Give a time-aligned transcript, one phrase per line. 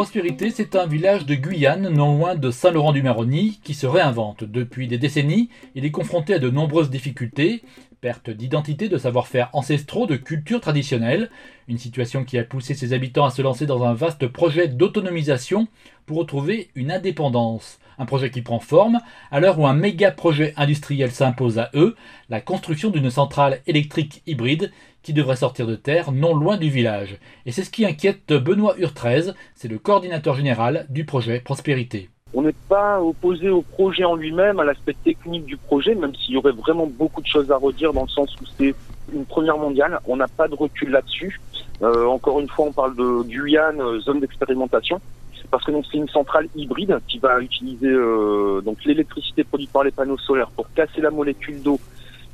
[0.00, 4.44] Prospérité, c'est un village de Guyane, non loin de Saint-Laurent-du-Maroni, qui se réinvente.
[4.44, 7.62] Depuis des décennies, il est confronté à de nombreuses difficultés,
[8.00, 11.28] perte d'identité, de savoir-faire ancestraux, de culture traditionnelle,
[11.68, 15.68] une situation qui a poussé ses habitants à se lancer dans un vaste projet d'autonomisation
[16.06, 17.78] pour retrouver une indépendance.
[18.00, 18.98] Un projet qui prend forme
[19.30, 21.94] à l'heure où un méga projet industriel s'impose à eux,
[22.30, 24.72] la construction d'une centrale électrique hybride
[25.02, 27.18] qui devrait sortir de terre non loin du village.
[27.44, 32.08] Et c'est ce qui inquiète Benoît Urtrez, c'est le coordinateur général du projet Prospérité.
[32.32, 36.36] On n'est pas opposé au projet en lui-même, à l'aspect technique du projet, même s'il
[36.36, 38.74] y aurait vraiment beaucoup de choses à redire dans le sens où c'est
[39.12, 40.00] une première mondiale.
[40.06, 41.38] On n'a pas de recul là-dessus.
[41.82, 45.02] Euh, encore une fois, on parle de Guyane, euh, zone d'expérimentation,
[45.50, 49.90] parce que c'est une centrale hybride qui va utiliser euh, donc l'électricité produite par les
[49.90, 51.80] panneaux solaires pour casser la molécule d'eau,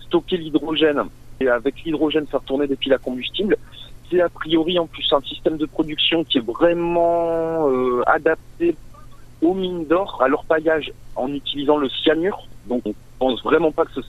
[0.00, 1.02] stocker l'hydrogène
[1.40, 3.56] et avec l'hydrogène faire tourner des piles à combustible.
[4.10, 7.68] C'est a priori en plus un système de production qui est vraiment
[8.06, 8.76] adapté
[9.42, 12.46] aux mines d'or, à leur paillage en utilisant le cyanure.
[12.66, 14.01] Donc on pense vraiment pas que ce,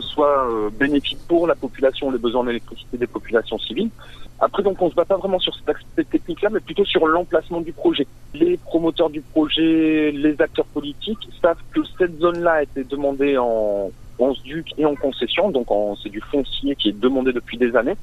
[0.00, 3.90] soit euh, bénéfique pour la population, les besoins d'électricité des populations civiles.
[4.40, 7.60] Après, donc, on se bat pas vraiment sur cet aspect technique-là, mais plutôt sur l'emplacement
[7.60, 8.06] du projet.
[8.34, 13.90] Les promoteurs du projet, les acteurs politiques savent que cette zone-là a été demandée en,
[14.18, 15.68] en SDUC et en concession, donc
[16.02, 17.96] c'est du foncier qui est demandé depuis des années.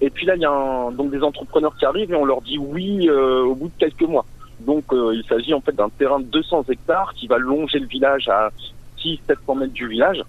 [0.00, 2.58] Et puis là, il y a donc des entrepreneurs qui arrivent et on leur dit
[2.58, 4.24] oui euh, au bout de quelques mois.
[4.60, 7.86] Donc euh, il s'agit en fait d'un terrain de 200 hectares qui va longer le
[7.86, 8.50] village à
[8.98, 10.22] 600-700 mètres du village.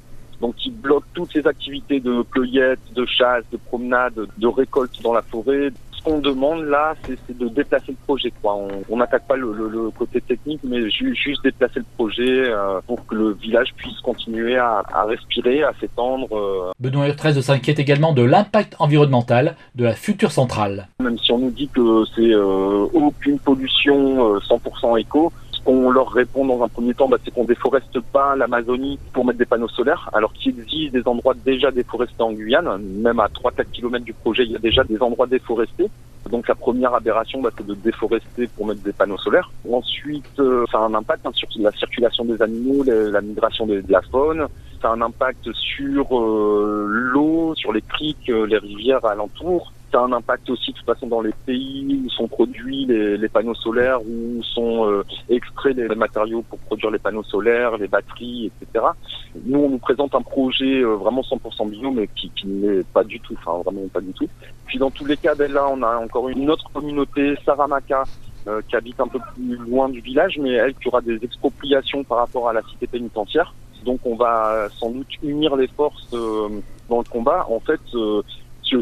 [0.44, 5.14] Donc qui bloque toutes les activités de cueillette, de chasse, de promenade, de récolte dans
[5.14, 5.72] la forêt,
[6.04, 8.34] qu'on demande là, c'est de déplacer le projet.
[8.42, 8.58] Quoi.
[8.90, 13.32] On n'attaque pas le, côté technique, mais juste déplacer le projet euh, pour que le
[13.32, 16.28] village puisse continuer à, respirer, à s'étendre.
[16.34, 16.72] Euh.
[16.78, 20.90] Benoît Urtrez s'inquiète également de l'impact environnemental de la future centrale.
[21.00, 25.32] Même si on nous dit que c'est euh, aucune pollution 100% éco,
[25.64, 29.40] qu'on leur répond dans un premier temps, bah, c'est qu'on déforeste pas l'Amazonie pour mettre
[29.40, 33.66] des panneaux solaires, alors qu'il existe des endroits déjà déforestés en Guyane, même à 3-4
[33.72, 35.90] km du projet, il y a déjà des endroits déforestés.
[36.30, 39.52] Donc la première aberration, bah, c'est de déforester pour mettre des panneaux solaires.
[39.70, 43.84] Ensuite, euh, ça a un impact hein, sur la circulation des animaux, la migration de,
[43.88, 44.48] la faune.
[44.82, 50.00] Ça a un impact sur euh, l'eau, sur les criques, euh, les rivières alentours ça
[50.00, 53.54] a un impact aussi de toute façon dans les pays où sont produits les, panneaux
[53.54, 58.86] solaires, où sont euh, extraits les matériaux pour produire les panneaux solaires, les batteries, etc.
[59.46, 63.04] Nous, on nous présente un projet euh, vraiment 100% bio, mais qui, qui n'est pas
[63.04, 64.28] du tout, enfin vraiment pas du tout.
[64.66, 68.04] Puis dans tous les cas, ben là, on a encore une autre communauté, Saramaka,
[68.48, 72.04] euh, qui habite un peu plus loin du village, mais elle qui aura des expropriations
[72.04, 73.54] par rapport à la cité pénitentiaire.
[73.86, 77.46] Donc on va sans doute unir les forces dans le combat.
[77.50, 77.82] En fait,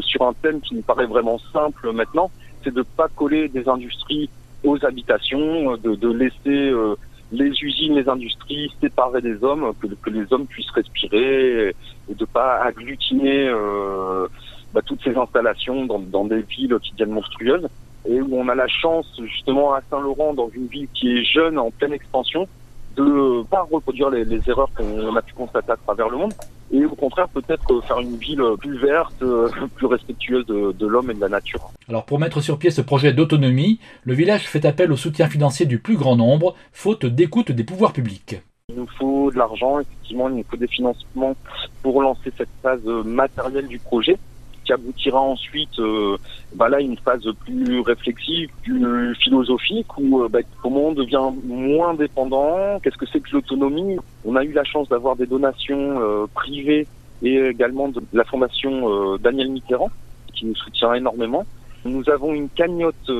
[0.00, 2.30] sur un thème qui nous paraît vraiment simple maintenant,
[2.62, 4.30] c'est de ne pas coller des industries
[4.64, 6.94] aux habitations, de, laisser euh,
[7.32, 11.74] les usines, les industries séparées des hommes, que, les hommes puissent respirer
[12.08, 14.28] et de pas agglutiner euh,
[14.72, 17.68] bah, toutes ces installations dans, des villes qui deviennent monstrueuses.
[18.08, 21.56] Et où on a la chance, justement, à Saint-Laurent, dans une ville qui est jeune,
[21.58, 22.48] en pleine expansion,
[22.96, 26.34] de pas reproduire les erreurs qu'on a pu constater à travers le monde,
[26.72, 29.22] et au contraire peut-être faire une ville plus verte,
[29.76, 31.70] plus respectueuse de, de l'homme et de la nature.
[31.88, 35.66] Alors pour mettre sur pied ce projet d'autonomie, le village fait appel au soutien financier
[35.66, 38.36] du plus grand nombre, faute d'écoute des pouvoirs publics.
[38.68, 41.36] Il nous faut de l'argent, effectivement, il nous faut des financements
[41.82, 44.18] pour lancer cette phase matérielle du projet
[44.64, 46.16] qui aboutira ensuite euh,
[46.54, 51.94] bah là une phase plus réflexive, plus philosophique où euh, bah, comment on devient moins
[51.94, 53.96] dépendant, qu'est-ce que c'est que l'autonomie?
[54.24, 56.86] On a eu la chance d'avoir des donations euh, privées
[57.22, 59.90] et également de la fondation Daniel Mitterrand
[60.34, 61.46] qui nous soutient énormément.
[61.84, 63.10] Nous avons une cagnotte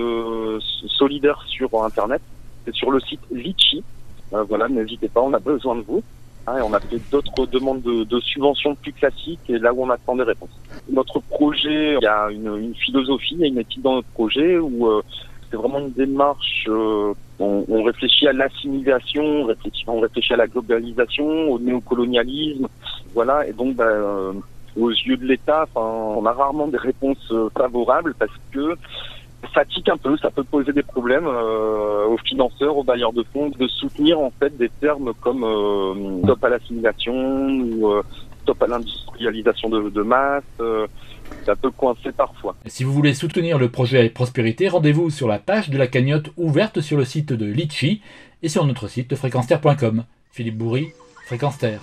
[0.88, 2.20] solidaire sur Internet,
[2.64, 3.84] c'est sur le site Litchi.
[4.32, 6.02] voilà, n'hésitez pas, on a besoin de vous.
[6.46, 10.16] Ah, on a fait d'autres demandes de, subventions plus classiques et là où on attend
[10.16, 10.50] des réponses.
[10.90, 14.58] Notre projet, il y a une, philosophie, il y a une éthique dans notre projet
[14.58, 15.02] où euh,
[15.50, 16.64] c'est vraiment une démarche.
[16.68, 22.66] Euh, on, réfléchit à l'assimilation, on réfléchit, on réfléchit à la globalisation, au néocolonialisme,
[23.14, 23.46] voilà.
[23.46, 24.32] Et donc, bah, euh,
[24.76, 28.76] aux yeux de l'État, on a rarement des réponses favorables parce que
[29.54, 33.24] ça tique un peu, ça peut poser des problèmes euh, aux financeurs, aux bailleurs de
[33.32, 38.02] fonds, de soutenir en fait des termes comme euh, top à l'assimilation ou euh,
[38.44, 40.42] top à l'industrialisation de, masse.
[41.44, 42.56] ça peut coincer parfois.
[42.66, 46.80] Si vous voulez soutenir le projet Prospérité, rendez-vous sur la page de la cagnotte ouverte
[46.80, 48.00] sur le site de Litchi
[48.42, 50.04] et sur notre site fréquenceterre.com.
[50.32, 50.88] Philippe Bourri,
[51.26, 51.82] Fréquence Terre.